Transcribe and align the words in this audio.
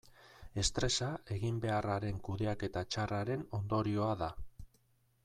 Estresa 0.61 1.09
eginbeharraren 1.35 2.17
kudeaketa 2.29 2.85
txarraren 2.95 3.45
ondorioa 3.59 4.09
da. 4.23 4.31